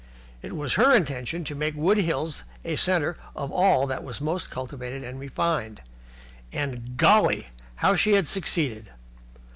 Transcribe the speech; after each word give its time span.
It 0.41 0.53
was 0.53 0.73
her 0.81 0.95
intention 0.95 1.43
to 1.43 1.53
make 1.53 1.75
Wood 1.75 1.99
Hills 1.99 2.41
a 2.65 2.75
centre 2.75 3.17
of 3.35 3.51
all 3.51 3.85
that 3.85 4.03
was 4.03 4.19
most 4.19 4.49
cultivated 4.49 5.03
and 5.03 5.19
refined, 5.19 5.79
and, 6.51 6.97
golly! 6.97 7.49
how 7.75 7.95
she 7.95 8.13
had 8.13 8.27
succeeded. 8.27 8.89